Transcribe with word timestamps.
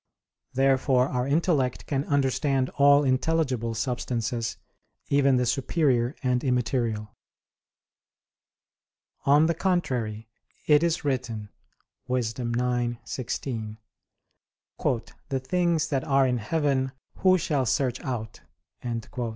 Therefore 0.53 1.09
our 1.09 1.27
intellect 1.27 1.85
can 1.85 2.05
understand 2.05 2.71
all 2.71 3.03
intelligible 3.03 3.75
substances, 3.75 4.57
even 5.09 5.37
the 5.37 5.45
superior 5.45 6.15
and 6.23 6.43
immaterial. 6.43 7.15
On 9.27 9.45
the 9.45 9.53
contrary, 9.53 10.27
It 10.65 10.81
is 10.81 11.05
written 11.05 11.49
(Wis. 12.07 12.33
9:16): 12.33 13.77
"The 15.29 15.39
things 15.39 15.89
that 15.89 16.03
are 16.03 16.25
in 16.25 16.39
heaven, 16.39 16.93
who 17.17 17.37
shall 17.37 17.67
search 17.67 17.99
out?" 18.01 18.41